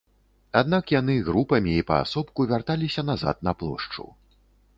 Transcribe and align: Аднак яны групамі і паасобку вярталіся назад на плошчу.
Аднак 0.61 0.93
яны 0.99 1.17
групамі 1.27 1.75
і 1.81 1.85
паасобку 1.91 2.47
вярталіся 2.53 3.01
назад 3.11 3.37
на 3.51 3.55
плошчу. 3.61 4.09